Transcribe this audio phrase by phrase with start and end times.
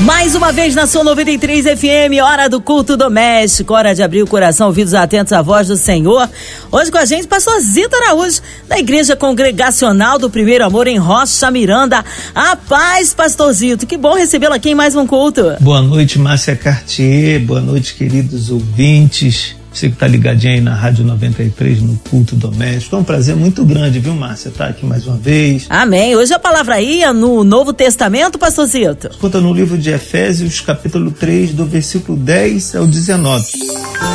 [0.00, 4.28] Mais uma vez na sua 93 FM, hora do culto doméstico, hora de abrir o
[4.28, 6.30] coração, ouvidos atentos à voz do Senhor.
[6.70, 11.50] Hoje com a gente, pastor Zita Araújo, da Igreja Congregacional do Primeiro Amor em Rocha
[11.50, 12.04] Miranda.
[12.32, 15.56] A paz, pastor Zito, que bom recebê-lo aqui em mais um culto.
[15.60, 19.57] Boa noite, Márcia Cartier, boa noite, queridos ouvintes.
[19.72, 22.96] Você que está ligadinho aí na Rádio 93, no culto doméstico.
[22.96, 24.48] É um prazer muito grande, viu, Márcia?
[24.48, 25.66] Estar tá aqui mais uma vez.
[25.68, 26.16] Amém.
[26.16, 29.10] Hoje a palavra ia no Novo Testamento, pastorzito.
[29.18, 33.44] Conta no livro de Efésios, capítulo 3, do versículo 10 ao 19.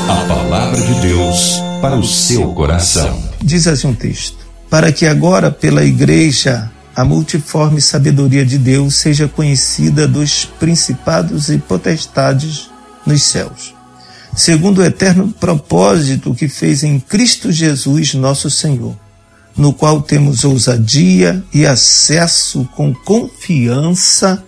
[0.10, 3.22] A palavra de Deus para o seu coração.
[3.42, 4.38] Diz assim um texto:
[4.70, 11.58] Para que agora, pela igreja, a multiforme sabedoria de Deus seja conhecida dos principados e
[11.58, 12.70] potestades
[13.06, 13.74] nos céus
[14.36, 18.98] segundo o eterno propósito que fez em Cristo Jesus, nosso Senhor,
[19.56, 24.44] no qual temos ousadia e acesso com confiança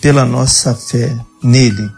[0.00, 1.90] pela nossa fé nele.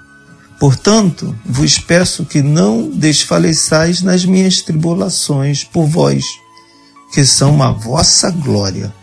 [0.61, 6.25] Portanto, vos peço que não desfaleçais nas minhas tribulações por vós,
[7.13, 8.95] que são a vossa glória.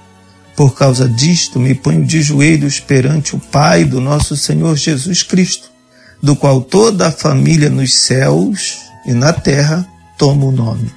[0.56, 5.70] Por causa disto, me ponho de joelhos perante o Pai do nosso Senhor Jesus Cristo
[6.22, 10.92] do qual toda a família nos céus e na terra toma o nome,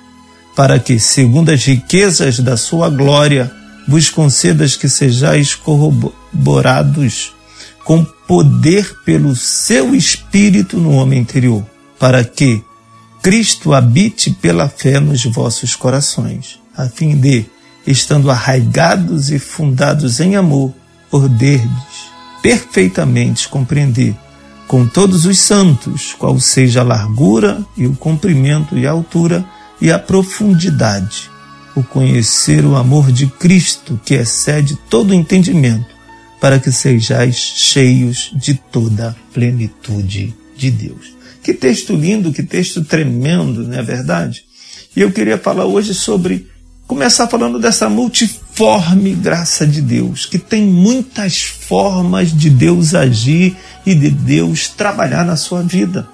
[0.56, 3.50] para que, segundo as riquezas da sua glória,
[3.86, 7.34] vos concedas que sejais corroborados
[7.84, 11.64] com poder pelo seu espírito no homem interior,
[11.98, 12.62] para que
[13.22, 17.44] Cristo habite pela fé nos vossos corações, a fim de,
[17.86, 20.72] estando arraigados e fundados em amor,
[21.10, 22.10] poderdes
[22.42, 24.16] perfeitamente compreender
[24.72, 29.44] com todos os santos, qual seja a largura e o comprimento e a altura
[29.78, 31.30] e a profundidade,
[31.76, 35.94] o conhecer o amor de Cristo que excede todo entendimento,
[36.40, 41.14] para que sejais cheios de toda a plenitude de Deus.
[41.42, 44.42] Que texto lindo, que texto tremendo, não é verdade?
[44.96, 46.48] E eu queria falar hoje sobre
[46.86, 47.90] começar falando dessa
[48.52, 55.24] multiforme graça de Deus, que tem muitas formas de Deus agir e de Deus trabalhar
[55.24, 56.06] na sua vida.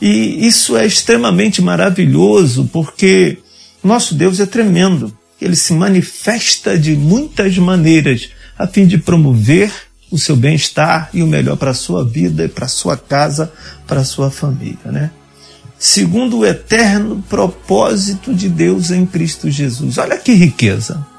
[0.00, 3.38] E isso é extremamente maravilhoso porque
[3.84, 5.16] nosso Deus é tremendo.
[5.40, 9.70] Ele se manifesta de muitas maneiras a fim de promover
[10.10, 13.52] o seu bem-estar e o melhor para a sua vida, para a sua casa,
[13.86, 15.10] para a sua família, né?
[15.78, 19.98] segundo o eterno propósito de Deus em Cristo Jesus.
[19.98, 21.11] Olha que riqueza.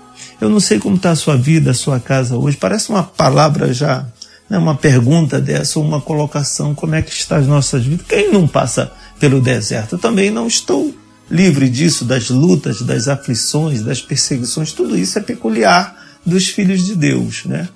[0.43, 2.57] Eu não sei como está a sua vida, a sua casa hoje.
[2.57, 4.05] Parece uma palavra já,
[4.49, 6.75] né, uma pergunta dessa, ou uma colocação.
[6.75, 8.05] Como é que está as nossas vidas?
[8.05, 9.95] Quem não passa pelo deserto?
[9.95, 10.93] Eu também não estou
[11.31, 14.73] livre disso, das lutas, das aflições, das perseguições.
[14.73, 15.95] Tudo isso é peculiar
[16.25, 17.69] dos filhos de Deus, né?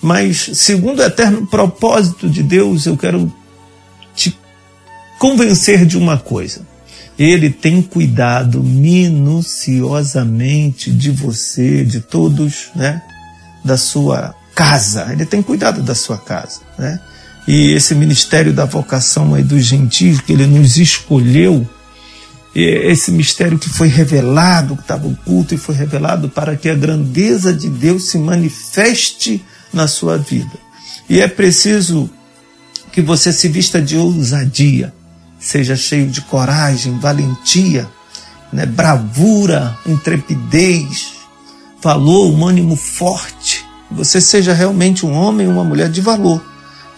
[0.00, 3.30] Mas, segundo o eterno propósito de Deus, eu quero
[4.14, 4.34] te
[5.18, 6.62] convencer de uma coisa.
[7.18, 13.00] Ele tem cuidado minuciosamente de você, de todos, né?
[13.64, 15.12] Da sua casa.
[15.12, 17.00] Ele tem cuidado da sua casa, né?
[17.48, 21.66] E esse ministério da vocação aí dos gentios que ele nos escolheu,
[22.54, 27.52] esse mistério que foi revelado, que estava oculto e foi revelado para que a grandeza
[27.52, 30.58] de Deus se manifeste na sua vida.
[31.08, 32.10] E é preciso
[32.90, 34.92] que você se vista de ousadia,
[35.38, 37.88] seja cheio de coragem, valentia,
[38.52, 41.12] né, bravura, intrepidez,
[41.82, 43.64] valor, um ânimo forte.
[43.90, 46.44] Você seja realmente um homem, uma mulher de valor,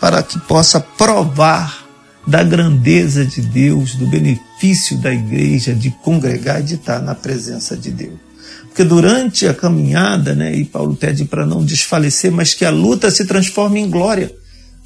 [0.01, 1.87] para que possa provar
[2.27, 7.77] da grandeza de Deus, do benefício da igreja de congregar e de estar na presença
[7.77, 8.19] de Deus.
[8.65, 13.11] Porque durante a caminhada, né, e Paulo pede para não desfalecer, mas que a luta
[13.11, 14.33] se transforme em glória.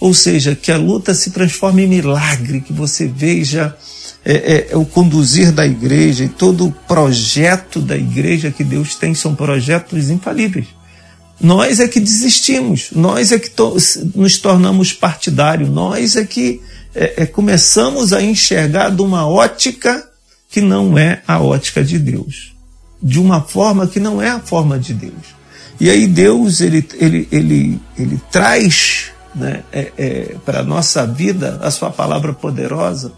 [0.03, 3.73] Ou seja, que a luta se transforme em milagre, que você veja
[4.25, 8.97] é, é, é, o conduzir da igreja e todo o projeto da igreja que Deus
[8.97, 10.67] tem são projetos infalíveis.
[11.41, 13.77] Nós é que desistimos, nós é que to
[14.13, 16.61] nos tornamos partidários, nós é que
[16.93, 20.05] é, é, começamos a enxergar de uma ótica
[20.51, 22.53] que não é a ótica de Deus,
[23.01, 25.33] de uma forma que não é a forma de Deus.
[25.79, 31.59] E aí Deus ele, ele, ele, ele traz né, é, é, para a nossa vida
[31.63, 33.13] a sua palavra poderosa.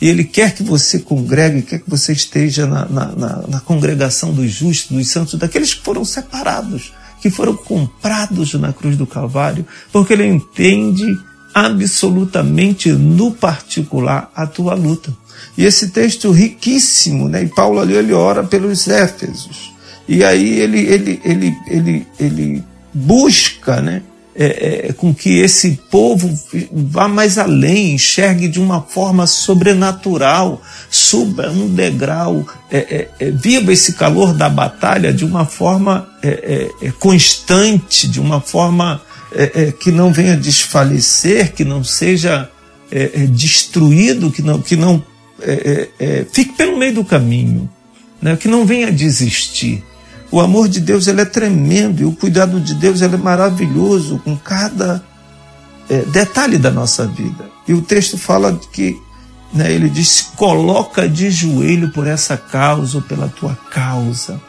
[0.00, 4.32] E Ele quer que você congregue, quer que você esteja na, na, na, na congregação
[4.34, 9.64] dos justos, dos santos, daqueles que foram separados, que foram comprados na cruz do Calvário,
[9.92, 11.16] porque Ele entende
[11.54, 15.14] absolutamente no particular a tua luta.
[15.56, 17.42] E esse texto riquíssimo, né?
[17.42, 19.72] E Paulo ali ele ora pelos Éfesos.
[20.08, 24.02] E aí ele ele ele ele, ele busca, né?
[24.34, 26.32] É, é, com que esse povo
[26.72, 33.70] vá mais além, enxergue de uma forma sobrenatural, suba um degrau, é, é, é viva
[33.70, 39.02] esse calor da batalha de uma forma é, constante, de uma forma
[39.80, 42.50] que não venha desfalecer, que não seja
[43.30, 45.02] destruído, que não, que não
[46.32, 47.68] fique pelo meio do caminho,
[48.20, 48.36] né?
[48.36, 49.82] que não venha desistir.
[50.32, 54.18] O amor de Deus ele é tremendo e o cuidado de Deus ele é maravilhoso
[54.24, 55.04] com cada
[55.90, 57.44] é, detalhe da nossa vida.
[57.68, 58.98] E o texto fala que
[59.52, 64.40] né, ele diz: coloca de joelho por essa causa ou pela tua causa.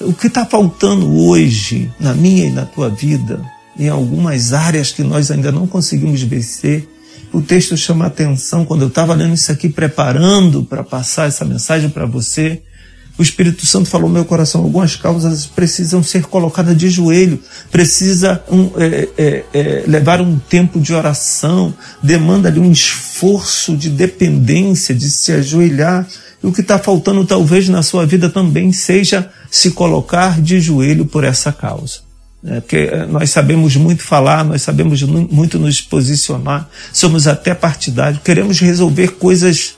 [0.00, 3.40] O que está faltando hoje na minha e na tua vida,
[3.78, 6.88] em algumas áreas que nós ainda não conseguimos vencer,
[7.32, 11.90] o texto chama atenção quando eu estava lendo isso aqui, preparando para passar essa mensagem
[11.90, 12.60] para você
[13.18, 18.42] o Espírito Santo falou no meu coração: algumas causas precisam ser colocadas de joelho, precisa
[18.48, 24.94] um, é, é, é, levar um tempo de oração, demanda ali um esforço de dependência,
[24.94, 26.06] de se ajoelhar.
[26.42, 31.04] E o que está faltando, talvez, na sua vida também seja se colocar de joelho
[31.04, 32.06] por essa causa.
[32.44, 38.22] É, porque é, nós sabemos muito falar, nós sabemos muito nos posicionar, somos até partidários,
[38.22, 39.76] queremos resolver coisas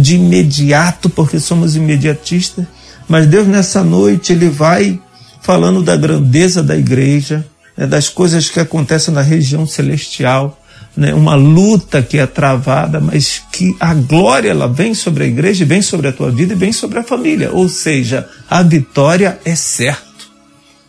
[0.00, 2.64] de imediato, porque somos imediatistas,
[3.08, 5.00] mas Deus nessa noite ele vai
[5.42, 10.60] falando da grandeza da igreja, né, das coisas que acontecem na região celestial,
[10.96, 15.64] né, uma luta que é travada, mas que a glória ela vem sobre a igreja,
[15.64, 17.50] vem sobre a tua vida e vem sobre a família.
[17.52, 20.30] Ou seja, a vitória é certo.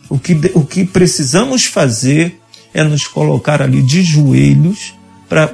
[0.08, 2.38] O que, o que precisamos fazer
[2.74, 4.94] é nos colocar ali de joelhos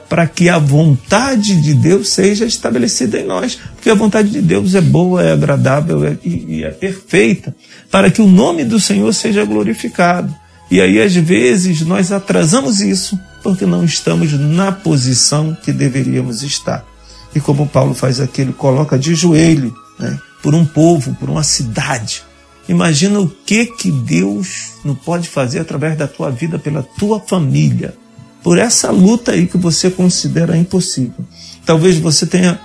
[0.08, 4.74] para que a vontade de Deus seja estabelecida em nós, porque a vontade de Deus
[4.74, 7.54] é boa, é agradável é, e, e é perfeita,
[7.88, 10.34] para que o nome do Senhor seja glorificado.
[10.68, 16.84] E aí, às vezes, nós atrasamos isso porque não estamos na posição que deveríamos estar.
[17.32, 21.44] E como Paulo faz aqui, ele coloca de joelho né, por um povo, por uma
[21.44, 22.22] cidade.
[22.68, 27.94] Imagina o que, que Deus não pode fazer através da tua vida, pela tua família
[28.42, 31.24] por essa luta aí que você considera impossível.
[31.64, 32.58] Talvez você tenha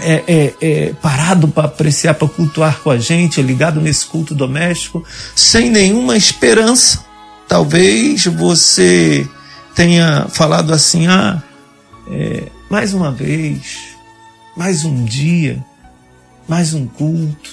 [0.00, 5.04] é, é, é, parado para apreciar, para cultuar com a gente, ligado nesse culto doméstico,
[5.34, 7.04] sem nenhuma esperança.
[7.46, 9.26] Talvez você
[9.74, 11.42] tenha falado assim: ah,
[12.10, 13.78] é, mais uma vez,
[14.56, 15.64] mais um dia,
[16.48, 17.50] mais um culto,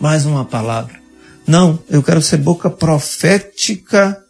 [0.00, 1.02] mais uma palavra.
[1.46, 4.23] Não, eu quero ser boca profética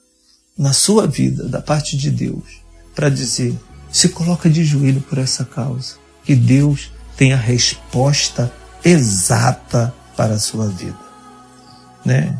[0.56, 2.62] na sua vida, da parte de Deus,
[2.94, 3.54] para dizer:
[3.90, 8.52] se coloca de joelho por essa causa, que Deus tem a resposta
[8.84, 10.98] exata para a sua vida.
[12.04, 12.38] Né?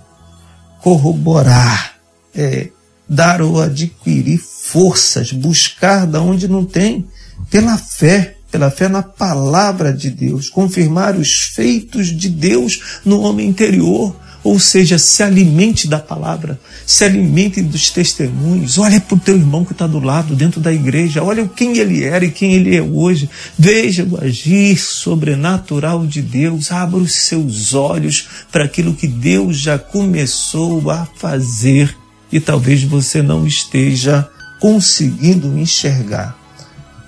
[0.81, 1.94] Corroborar,
[2.34, 2.70] é,
[3.08, 7.06] dar ou adquirir forças, buscar da onde não tem,
[7.50, 13.49] pela fé, pela fé na palavra de Deus, confirmar os feitos de Deus no homem
[13.49, 14.14] interior,
[14.44, 18.76] ou seja, se alimente da palavra, se alimente dos testemunhos.
[18.76, 21.25] Olha para o teu irmão que está do lado, dentro da igreja.
[21.25, 23.29] Olha quem ele era e quem ele é hoje.
[23.58, 26.70] Veja o agir sobrenatural de Deus.
[26.70, 31.96] Abra os seus olhos para aquilo que Deus já começou a fazer
[32.31, 34.29] e talvez você não esteja
[34.60, 36.36] conseguindo enxergar.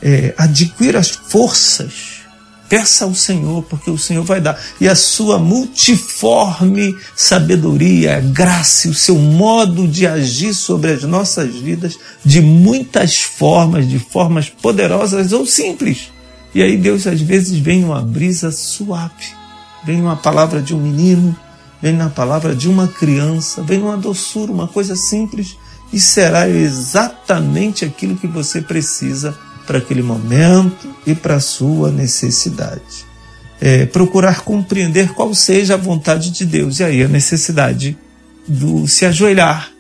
[0.01, 2.26] É, adquira as forças
[2.69, 4.59] Peça ao Senhor, porque o Senhor vai dar.
[4.81, 11.99] E a sua multiforme sabedoria, graça, o seu modo de agir sobre as nossas vidas
[12.25, 16.11] de muitas formas, de formas poderosas ou simples.
[16.55, 19.27] E aí Deus às vezes vem uma brisa suave,
[19.85, 21.37] vem uma palavra de um menino,
[21.81, 25.57] vem na palavra de uma criança, vem uma doçura, uma coisa simples,
[25.93, 33.05] e será exatamente aquilo que você precisa para aquele momento e para a sua necessidade.
[33.61, 36.79] É, procurar compreender qual seja a vontade de Deus.
[36.79, 37.97] E aí a necessidade
[38.47, 39.71] do se ajoelhar,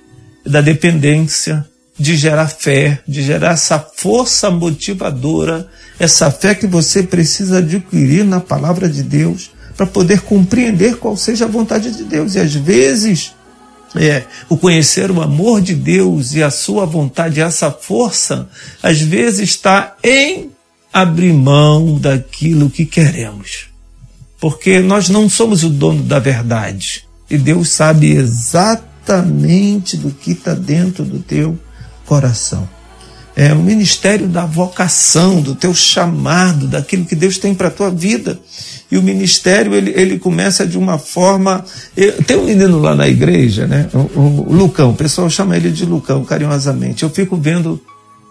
[0.44, 1.64] da dependência,
[1.98, 8.40] de gerar fé, de gerar essa força motivadora, essa fé que você precisa adquirir na
[8.40, 12.34] palavra de Deus para poder compreender qual seja a vontade de Deus.
[12.34, 13.32] E às vezes
[13.94, 18.48] é, o conhecer o amor de Deus e a sua vontade, essa força,
[18.82, 20.50] às vezes está em
[20.92, 23.68] abrir mão daquilo que queremos.
[24.40, 27.06] Porque nós não somos o dono da verdade.
[27.28, 31.58] E Deus sabe exatamente do que está dentro do teu
[32.04, 32.68] coração.
[33.36, 37.90] É o ministério da vocação, do teu chamado, daquilo que Deus tem para a tua
[37.90, 38.40] vida.
[38.90, 41.62] E o ministério, ele, ele começa de uma forma.
[41.94, 43.90] Eu, tem um menino lá na igreja, né?
[43.92, 47.02] O, o, Lucão, o pessoal chama ele de Lucão carinhosamente.
[47.02, 47.78] Eu fico vendo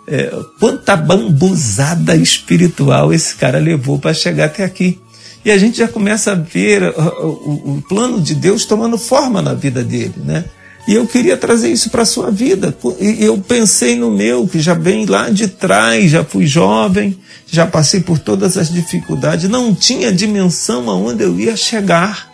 [0.08, 5.00] é, quanta bambuzada espiritual esse cara levou para chegar até aqui.
[5.44, 9.40] E a gente já começa a ver o, o, o plano de Deus tomando forma
[9.40, 10.46] na vida dele, né?
[10.88, 12.76] E eu queria trazer isso para a sua vida.
[13.20, 18.02] Eu pensei no meu, que já vem lá de trás, já fui jovem, já passei
[18.02, 22.30] por todas as dificuldades, não tinha dimensão aonde eu ia chegar,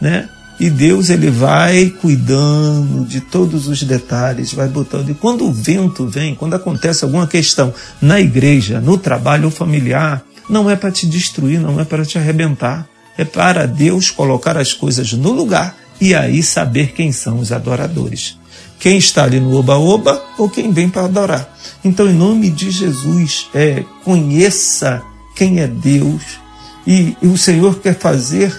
[0.00, 0.28] né?
[0.58, 5.10] E Deus ele vai cuidando de todos os detalhes, vai botando.
[5.10, 10.70] E quando o vento vem, quando acontece alguma questão na igreja, no trabalho familiar, não
[10.70, 12.86] é para te destruir, não é para te arrebentar.
[13.16, 18.36] É para Deus colocar as coisas no lugar e aí saber quem são os adoradores.
[18.78, 21.56] Quem está ali no oba-oba ou quem vem para adorar.
[21.82, 25.02] Então, em nome de Jesus, é, conheça
[25.34, 26.22] quem é Deus
[26.86, 28.54] e, e o Senhor quer fazer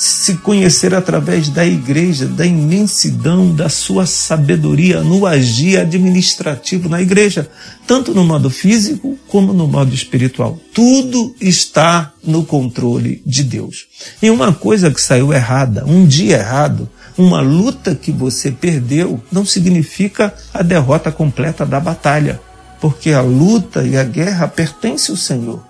[0.00, 7.50] se conhecer através da igreja, da imensidão da sua sabedoria no agir administrativo na igreja,
[7.86, 10.58] tanto no modo físico como no modo espiritual.
[10.72, 13.88] Tudo está no controle de Deus.
[14.22, 16.88] E uma coisa que saiu errada, um dia errado,
[17.18, 22.40] uma luta que você perdeu, não significa a derrota completa da batalha,
[22.80, 25.62] porque a luta e a guerra pertencem ao Senhor.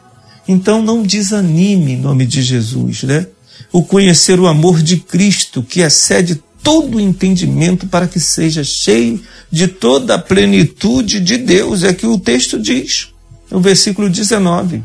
[0.47, 3.27] Então não desanime em nome de Jesus, né?
[3.73, 9.23] O conhecer o amor de Cristo, que excede todo o entendimento para que seja cheio
[9.51, 13.09] de toda a plenitude de Deus, é que o texto diz,
[13.51, 14.83] no versículo 19,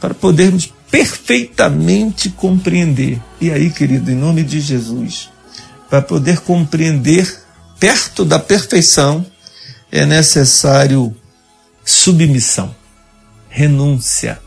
[0.00, 3.20] para podermos perfeitamente compreender.
[3.40, 5.30] E aí, querido, em nome de Jesus,
[5.88, 7.42] para poder compreender
[7.78, 9.24] perto da perfeição,
[9.90, 11.14] é necessário
[11.84, 12.74] submissão,
[13.48, 14.40] renúncia,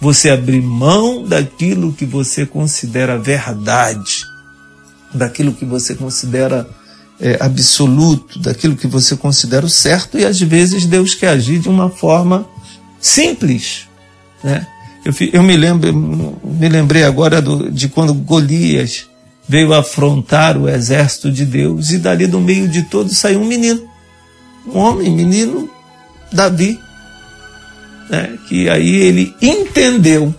[0.00, 4.24] você abrir mão daquilo que você considera verdade,
[5.12, 6.68] daquilo que você considera
[7.20, 11.68] é, absoluto, daquilo que você considera o certo, e às vezes Deus quer agir de
[11.68, 12.46] uma forma
[13.00, 13.88] simples.
[14.42, 14.66] Né?
[15.04, 19.06] Eu, eu me, lembro, me lembrei agora do, de quando Golias
[19.48, 23.82] veio afrontar o exército de Deus, e dali do meio de todos saiu um menino,
[24.66, 25.68] um homem, menino
[26.32, 26.78] Davi
[28.08, 30.34] né, que aí ele entendeu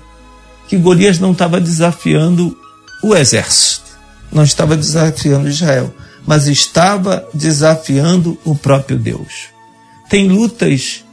[0.68, 2.58] que Golias não estava desafiando
[3.04, 3.98] o exército,
[4.32, 5.94] não estava desafiando Israel,
[6.26, 9.50] mas estava desafiando o próprio Deus.
[10.10, 11.04] Tem lutas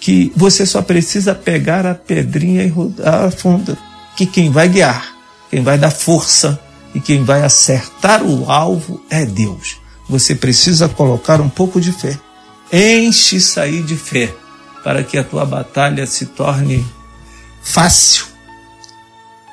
[0.00, 3.76] que você só precisa pegar a pedrinha e rodar a funda,
[4.16, 5.14] que quem vai guiar,
[5.50, 6.58] quem vai dar força
[6.94, 9.76] e quem vai acertar o alvo é Deus.
[10.08, 12.18] Você precisa colocar um pouco de fé.
[12.72, 14.34] Enche isso aí de fé
[14.88, 16.82] para que a tua batalha se torne
[17.62, 18.24] fácil.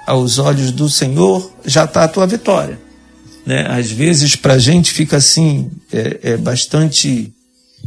[0.07, 2.79] Aos olhos do Senhor já está a tua vitória.
[3.45, 3.67] Né?
[3.69, 7.33] Às vezes para a gente fica assim, é, é bastante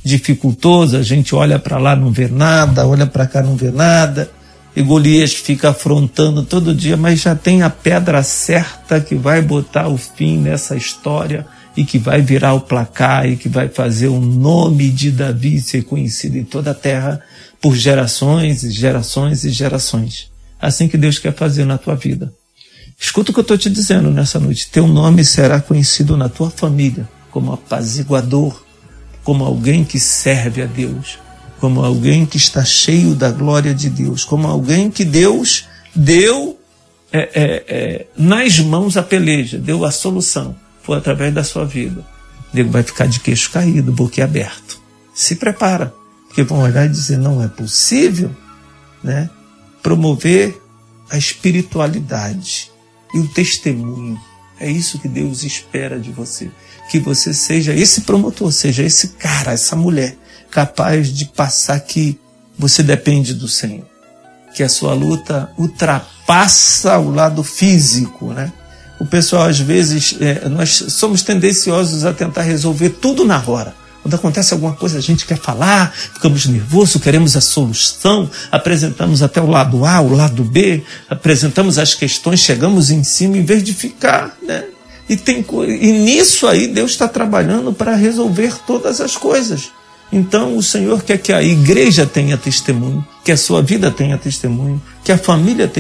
[0.05, 4.31] dificultoso, a gente olha para lá não vê nada, olha para cá não vê nada,
[4.77, 9.89] e Golias fica afrontando todo dia, mas já tem a pedra certa que vai botar
[9.89, 14.21] o fim nessa história e que vai virar o placar e que vai fazer o
[14.21, 17.23] nome de Davi ser conhecido em toda a terra
[17.61, 20.31] por gerações e gerações e gerações.
[20.61, 22.33] Assim que Deus quer fazer na tua vida.
[22.99, 24.69] Escuta o que eu estou te dizendo nessa noite.
[24.71, 28.61] Teu nome será conhecido na tua família como apaziguador,
[29.23, 31.19] como alguém que serve a Deus,
[31.61, 36.59] como alguém que está cheio da glória de Deus, como alguém que Deus deu
[37.13, 40.57] é, é, é, nas mãos a peleja, deu a solução
[40.89, 42.03] for através da sua vida.
[42.51, 44.81] Nego vai ficar de queixo caído, boquiaberto.
[45.15, 45.93] Se prepara,
[46.29, 48.31] porque vão olhar e dizer: não é possível
[49.03, 49.29] né,
[49.83, 50.61] promover
[51.11, 52.71] a espiritualidade
[53.13, 54.21] e o testemunho.
[54.61, 56.51] É isso que Deus espera de você.
[56.91, 60.17] Que você seja esse promotor, seja esse cara, essa mulher,
[60.51, 62.19] capaz de passar que
[62.59, 63.87] você depende do Senhor.
[64.55, 68.53] Que a sua luta ultrapassa o lado físico, né?
[68.99, 73.75] o pessoal às vezes, é, nós somos tendenciosos a tentar resolver tudo na hora.
[74.03, 79.41] Quando acontece alguma coisa, a gente quer falar, ficamos nervosos, queremos a solução, apresentamos até
[79.41, 83.75] o lado A, o lado B, apresentamos as questões, chegamos em cima em vez de
[83.75, 84.65] ficar, né?
[85.09, 85.45] E, tem,
[85.81, 89.71] e nisso aí Deus está trabalhando para resolver todas as coisas.
[90.13, 94.81] Então o Senhor quer que a igreja tenha testemunho, que a sua vida tenha testemunho,
[95.05, 95.71] que a família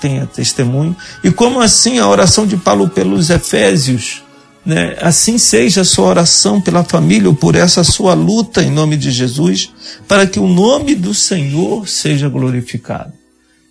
[0.00, 0.96] tenha testemunho.
[1.22, 4.22] E como assim a oração de Paulo pelos Efésios
[4.66, 4.96] Né?
[5.00, 9.12] Assim seja a sua oração pela família ou por essa sua luta em nome de
[9.12, 9.70] Jesus,
[10.08, 13.12] para que o nome do Senhor seja glorificado.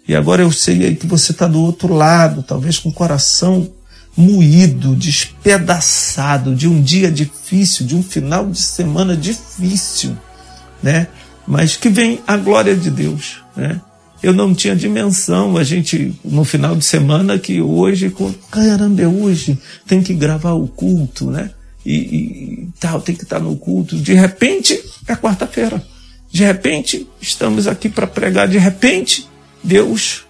[0.08, 3.70] E agora eu sei aí que você está do outro lado, talvez com o coração
[4.16, 10.16] moído, despedaçado de um dia difícil, de um final de semana difícil,
[10.82, 11.08] né?
[11.46, 13.82] Mas que vem a glória de Deus, né?
[14.25, 18.12] Eu não tinha dimensão, a gente, no final de semana, que hoje,
[18.50, 19.55] caramba, é hoje,
[19.86, 21.51] tem que gravar o culto, né?
[21.86, 23.96] E, e tal, tem que estar no culto.
[23.96, 25.79] De repente, é quarta-feira.
[26.32, 28.48] De repente, estamos aqui para pregar.
[28.48, 29.29] De repente,
[29.63, 30.25] Deus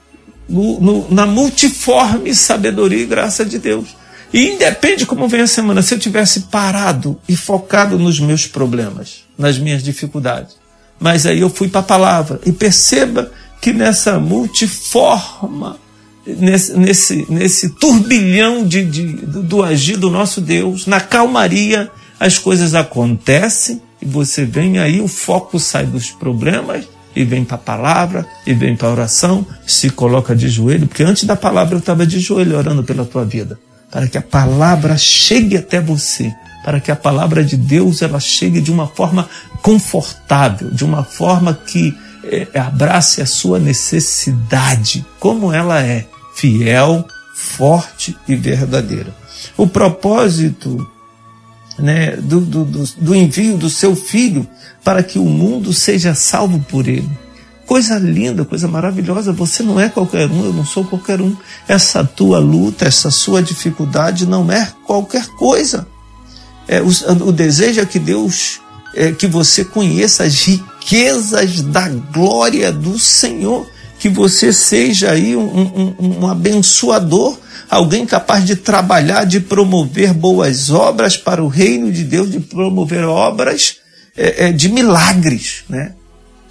[0.49, 3.95] no, no, na multiforme sabedoria e graça de Deus.
[4.33, 9.23] E independe como vem a semana, se eu tivesse parado e focado nos meus problemas,
[9.37, 10.57] nas minhas dificuldades,
[10.99, 13.31] mas aí eu fui para a palavra e perceba
[13.61, 15.77] que nessa multiforma,
[16.25, 22.75] nesse, nesse, nesse turbilhão de, de, do, agir do nosso Deus, na calmaria, as coisas
[22.75, 26.85] acontecem e você vem aí, o foco sai dos problemas
[27.15, 31.03] e vem para a palavra, e vem para a oração, se coloca de joelho, porque
[31.03, 33.57] antes da palavra eu estava de joelho orando pela tua vida,
[33.89, 36.31] para que a palavra chegue até você,
[36.63, 39.29] para que a palavra de Deus ela chegue de uma forma
[39.61, 41.95] confortável, de uma forma que
[42.53, 47.05] abrace a sua necessidade, como ela é, fiel,
[47.35, 49.13] forte e verdadeira.
[49.57, 50.87] O propósito
[51.77, 54.47] né, do, do, do envio do seu filho
[54.83, 57.09] para que o mundo seja salvo por ele.
[57.65, 59.33] Coisa linda, coisa maravilhosa.
[59.33, 61.35] Você não é qualquer um, eu não sou qualquer um.
[61.67, 65.87] Essa tua luta, essa sua dificuldade não é qualquer coisa.
[66.67, 66.87] É, o,
[67.27, 68.61] o desejo é que Deus,
[68.95, 73.67] é, que você conheça as riquezas da glória do Senhor,
[73.99, 77.37] que você seja aí um, um, um abençoador
[77.69, 83.03] alguém capaz de trabalhar, de promover boas obras para o reino de Deus, de promover
[83.03, 83.77] obras
[84.15, 85.93] é, é, de milagres, né?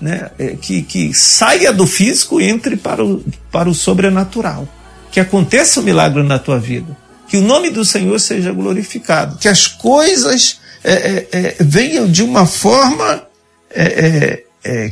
[0.01, 0.31] né?
[0.39, 4.69] É, que, que saia do físico e entre para o, para o sobrenatural.
[5.11, 6.97] Que aconteça o um milagre na tua vida.
[7.29, 9.39] Que o nome do Senhor seja glorificado.
[9.39, 13.25] Que as coisas é, é, é, venham de uma forma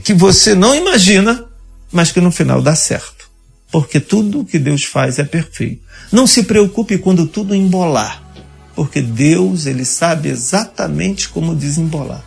[0.02, 1.44] que você não imagina,
[1.92, 3.30] mas que no final dá certo.
[3.70, 5.82] Porque tudo que Deus faz é perfeito.
[6.10, 8.22] Não se preocupe quando tudo embolar,
[8.74, 12.24] porque Deus ele sabe exatamente como desembolar.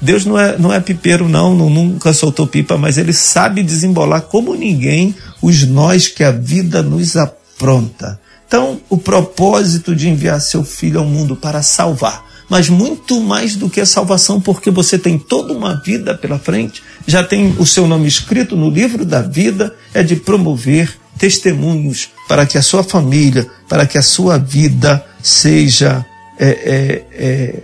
[0.00, 4.22] Deus não é, não é pipeiro, não, não, nunca soltou pipa, mas ele sabe desembolar
[4.22, 8.18] como ninguém os nós que a vida nos apronta.
[8.48, 13.70] Então, o propósito de enviar seu filho ao mundo para salvar, mas muito mais do
[13.70, 17.86] que a salvação, porque você tem toda uma vida pela frente, já tem o seu
[17.86, 23.48] nome escrito no livro da vida, é de promover testemunhos para que a sua família,
[23.68, 26.04] para que a sua vida seja
[26.38, 27.62] é, é, é,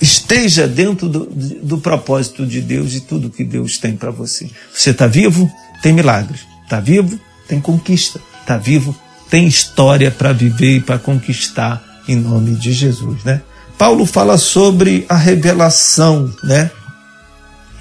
[0.00, 4.48] esteja dentro do, do propósito de Deus e tudo que Deus tem para você.
[4.72, 5.50] Você está vivo?
[5.82, 6.40] Tem milagres.
[6.64, 7.18] Está vivo?
[7.48, 8.20] Tem conquista.
[8.40, 8.96] Está vivo?
[9.28, 13.42] Tem história para viver e para conquistar em nome de Jesus, né?
[13.78, 16.70] Paulo fala sobre a revelação, né?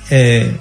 [0.10, 0.52] É,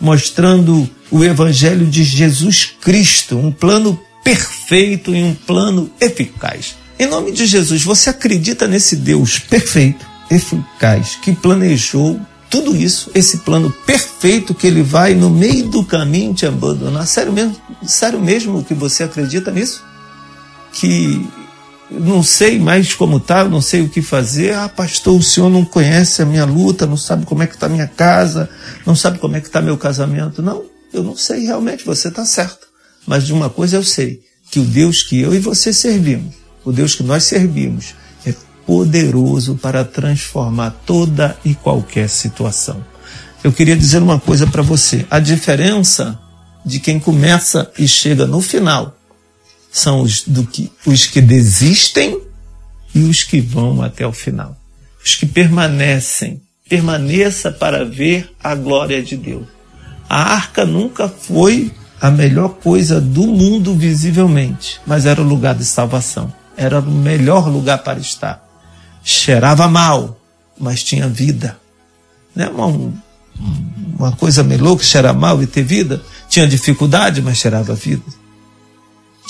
[0.00, 6.76] mostrando o evangelho de Jesus Cristo, um plano perfeito e um plano eficaz.
[6.98, 10.14] Em nome de Jesus, você acredita nesse Deus perfeito?
[10.30, 12.20] eficaz que planejou
[12.50, 17.06] tudo isso, esse plano perfeito que ele vai no meio do caminho te abandonar.
[17.06, 17.56] Sério mesmo?
[17.82, 19.84] Sério mesmo que você acredita nisso?
[20.72, 21.26] Que
[21.90, 24.54] não sei mais como tá, não sei o que fazer.
[24.54, 27.68] Ah, pastor, o senhor não conhece a minha luta, não sabe como é que está
[27.68, 28.48] minha casa,
[28.86, 30.42] não sabe como é que está meu casamento.
[30.42, 32.66] Não, eu não sei realmente, você está certo.
[33.06, 34.20] Mas de uma coisa eu sei,
[34.50, 37.94] que o Deus que eu e você servimos, o Deus que nós servimos,
[38.66, 42.84] poderoso para transformar toda e qualquer situação.
[43.42, 46.18] Eu queria dizer uma coisa para você: a diferença
[46.64, 48.93] de quem começa e chega no final
[49.74, 52.20] são os, do que, os que desistem
[52.94, 54.56] e os que vão até o final.
[55.04, 59.46] Os que permanecem, permaneça para ver a glória de Deus.
[60.08, 65.64] A arca nunca foi a melhor coisa do mundo visivelmente, mas era o lugar de
[65.64, 66.32] salvação.
[66.56, 68.44] Era o melhor lugar para estar
[69.04, 70.18] cheirava mal,
[70.58, 71.58] mas tinha vida.
[72.34, 72.48] Né?
[72.48, 72.92] Uma,
[73.98, 76.02] uma coisa meio louca, cheirar mal e ter vida.
[76.28, 78.02] Tinha dificuldade, mas cheirava vida.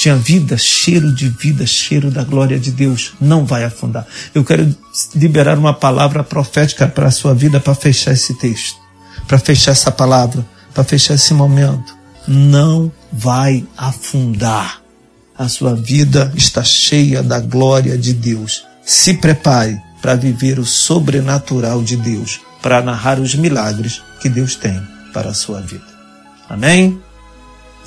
[0.05, 3.15] Tinha vida, cheiro de vida, cheiro da glória de Deus.
[3.19, 4.07] Não vai afundar.
[4.35, 4.77] Eu quero
[5.15, 8.77] liberar uma palavra profética para a sua vida para fechar esse texto,
[9.27, 11.97] para fechar essa palavra, para fechar esse momento.
[12.29, 14.83] Não vai afundar.
[15.39, 21.83] A sua vida está cheia da glória de Deus se prepare para viver o sobrenatural
[21.83, 24.79] de Deus, para narrar os milagres que Deus tem
[25.15, 25.89] para a sua vida.
[26.47, 27.01] Amém?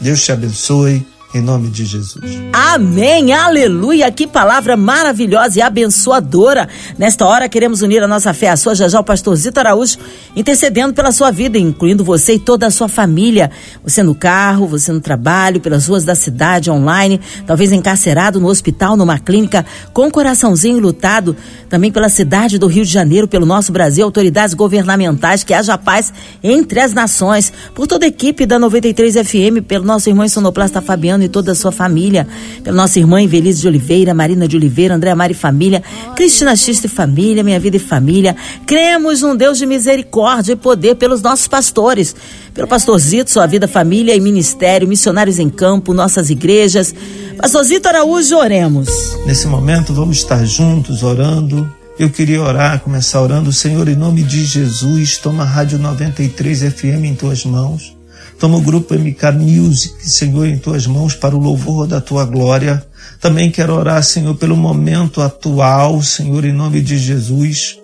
[0.02, 2.24] Deus te abençoe em nome de Jesus.
[2.54, 6.70] Amém, aleluia, que palavra maravilhosa e abençoadora.
[6.98, 9.98] Nesta hora queremos unir a nossa fé à sua, já já o pastor Zito Araújo,
[10.36, 13.52] intercedendo pela sua vida, incluindo você e toda a sua família.
[13.84, 18.96] Você no carro, você no trabalho, pelas ruas da cidade, online, talvez encarcerado no hospital,
[18.96, 21.36] numa clínica, com um coraçãozinho lutado,
[21.70, 26.14] também pela cidade do Rio de Janeiro, pelo nosso Brasil, autoridades governamentais, que haja paz
[26.42, 31.17] entre as nações, por toda a equipe da 93 FM, pelo nosso irmão sonoplasta Fabiano
[31.26, 32.28] e toda a sua família,
[32.64, 35.84] pela nossa irmã Invelise de Oliveira, Marina de Oliveira, André Mari Família,
[36.16, 38.36] Cristina Xista e Família, Minha Vida e Família.
[38.66, 42.16] Cremos num Deus de misericórdia e poder pelos nossos pastores,
[42.54, 46.94] pelo pastorzito, sua vida, família e ministério, missionários em campo, nossas igrejas.
[47.38, 48.90] Pastorzito Araújo, oremos.
[49.26, 51.70] Nesse momento vamos estar juntos orando.
[52.00, 53.52] Eu queria orar, começar orando.
[53.52, 57.97] Senhor, em nome de Jesus, toma a Rádio 93 FM em tuas mãos.
[58.40, 62.86] Toma o grupo MK Music, Senhor, em tuas mãos para o louvor da tua glória.
[63.20, 67.80] Também quero orar, Senhor, pelo momento atual, Senhor, em nome de Jesus.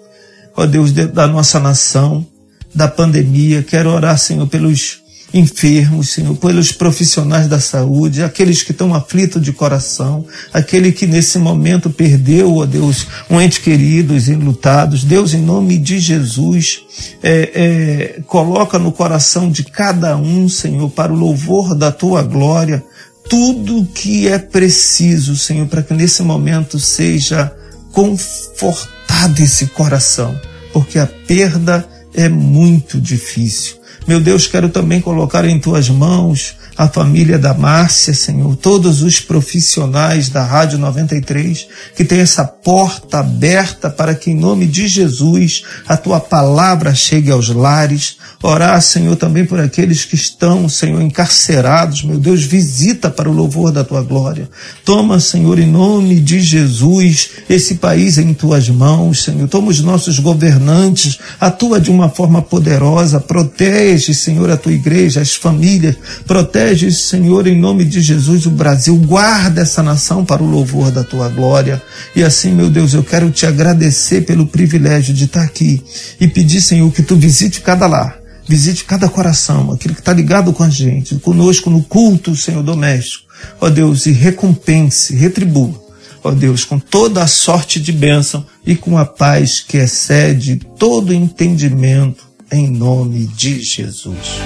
[0.56, 2.26] Ó Deus da nossa nação,
[2.74, 3.64] da pandemia.
[3.64, 5.03] Quero orar, Senhor, pelos
[5.34, 11.40] enfermos, Senhor, pelos profissionais da saúde, aqueles que estão aflitos de coração, aquele que nesse
[11.40, 15.04] momento perdeu, ó Deus, um ente querido, enlutados.
[15.04, 16.82] Deus, em nome de Jesus,
[17.24, 22.84] é, é, coloca no coração de cada um, Senhor, para o louvor da tua glória,
[23.28, 27.52] tudo que é preciso, Senhor, para que nesse momento seja
[27.92, 30.40] confortado esse coração,
[30.72, 33.83] porque a perda é muito difícil.
[34.08, 39.20] Meu Deus, quero também colocar em tuas mãos a família da Márcia, Senhor, todos os
[39.20, 45.64] profissionais da Rádio 93, que tem essa porta aberta para que, em nome de Jesus,
[45.88, 48.18] a tua palavra chegue aos lares.
[48.42, 52.04] Orar, Senhor, também por aqueles que estão, Senhor, encarcerados.
[52.04, 54.50] Meu Deus, visita para o louvor da tua glória.
[54.84, 59.48] Toma, Senhor, em nome de Jesus, esse país em tuas mãos, Senhor.
[59.48, 65.36] Toma os nossos governantes, atua de uma forma poderosa, protege, Senhor, a tua igreja, as
[65.36, 68.96] famílias, protege Protege, Senhor, em nome de Jesus, o Brasil.
[68.96, 71.82] Guarda essa nação para o louvor da tua glória.
[72.16, 75.84] E assim, meu Deus, eu quero te agradecer pelo privilégio de estar aqui
[76.22, 80.54] e pedir, Senhor, que tu visite cada lar, visite cada coração, aquele que está ligado
[80.54, 83.26] com a gente, conosco no culto, Senhor doméstico.
[83.60, 85.84] Ó Deus, e recompense, retribua.
[86.24, 91.14] Ó Deus, com toda a sorte de bênção e com a paz que excede todo
[91.14, 94.40] entendimento, em nome de Jesus.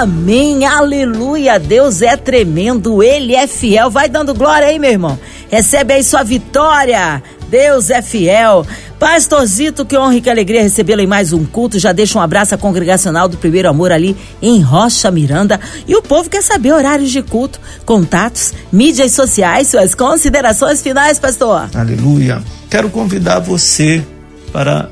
[0.00, 1.58] Amém, aleluia.
[1.58, 3.90] Deus é tremendo, Ele é fiel.
[3.90, 5.18] Vai dando glória aí, meu irmão.
[5.50, 7.22] Recebe aí sua vitória.
[7.50, 8.64] Deus é fiel.
[8.98, 11.78] Pastorzito, que honra e que alegria recebê-lo em mais um culto.
[11.78, 15.60] Já deixa um abraço à congregacional do Primeiro Amor ali em Rocha Miranda.
[15.86, 21.68] E o povo quer saber horários de culto, contatos, mídias sociais, suas considerações finais, pastor.
[21.74, 22.42] Aleluia.
[22.70, 24.02] Quero convidar você
[24.50, 24.88] para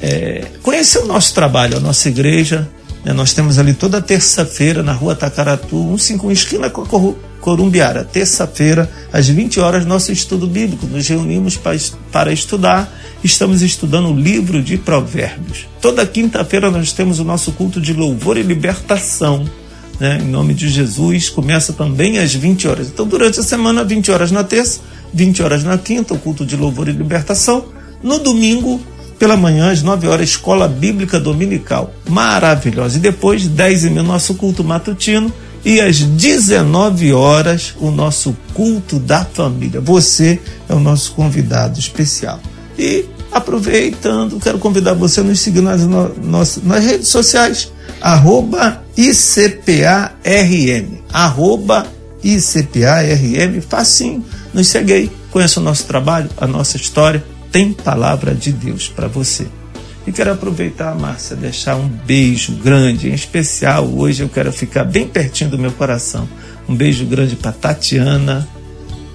[0.00, 2.66] é, conhecer o nosso trabalho, a nossa igreja
[3.14, 6.70] nós temos ali toda terça-feira na rua Tacaratu, 151, esquina
[7.40, 8.04] Corumbiara.
[8.04, 10.86] Terça-feira, às 20 horas, nosso estudo bíblico.
[10.86, 11.58] Nos reunimos
[12.12, 12.92] para estudar.
[13.22, 15.66] Estamos estudando o livro de Provérbios.
[15.80, 19.48] Toda quinta-feira nós temos o nosso culto de louvor e libertação.
[19.98, 22.88] Né, em nome de Jesus, começa também às 20 horas.
[22.88, 24.80] Então, durante a semana, 20 horas na terça,
[25.12, 27.64] 20 horas na quinta, o culto de louvor e libertação.
[28.02, 28.80] No domingo,
[29.18, 31.92] pela manhã, às 9 horas, Escola Bíblica Dominical.
[32.08, 32.98] Maravilhosa.
[32.98, 35.32] E depois, 10 e meia, nosso culto matutino.
[35.64, 39.80] E às 19 horas, o nosso culto da família.
[39.80, 42.38] Você é o nosso convidado especial.
[42.78, 47.72] E aproveitando, quero convidar você a nos seguir nas, nas, nas redes sociais.
[48.00, 50.12] Arroba ICPARM.
[51.12, 51.86] Arroba
[52.22, 53.60] ICPARM.
[53.68, 54.24] Facinho.
[54.54, 55.10] Nos segue aí.
[55.32, 59.46] Conheça o nosso trabalho, a nossa história tem palavra de Deus para você.
[60.06, 65.06] E quero aproveitar, Márcia, deixar um beijo grande, em especial hoje eu quero ficar bem
[65.06, 66.28] pertinho do meu coração.
[66.68, 68.48] Um beijo grande para Tatiana,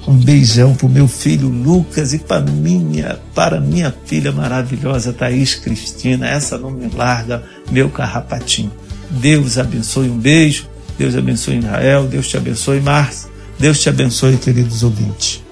[0.08, 5.56] um beijão para o meu filho Lucas e para minha, para minha filha maravilhosa Thaís
[5.56, 6.28] Cristina.
[6.28, 8.72] Essa não me larga, meu carrapatinho.
[9.10, 10.68] Deus abençoe, um beijo.
[10.98, 13.30] Deus abençoe Israel, Deus te abençoe, Márcia.
[13.58, 15.43] Deus te abençoe, queridos ouvintes.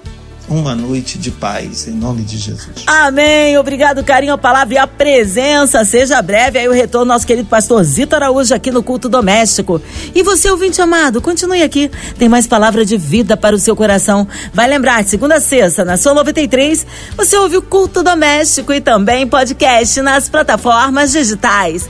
[0.51, 2.83] Uma noite de paz, em nome de Jesus.
[2.85, 3.57] Amém.
[3.57, 5.85] Obrigado, carinho, a palavra e a presença.
[5.85, 9.81] Seja breve aí o retorno nosso querido pastor Zito Araújo aqui no culto doméstico.
[10.13, 11.89] E você, ouvinte amado, continue aqui.
[12.19, 14.27] Tem mais palavra de vida para o seu coração.
[14.53, 16.85] Vai lembrar, segunda a sexta, na sua 93,
[17.15, 21.89] você ouve o culto doméstico e também podcast nas plataformas digitais.